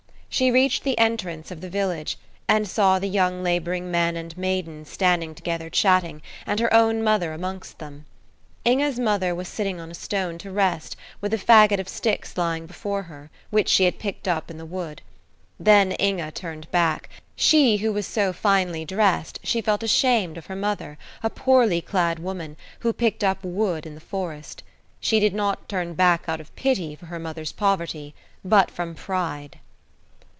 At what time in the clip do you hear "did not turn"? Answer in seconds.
25.19-25.93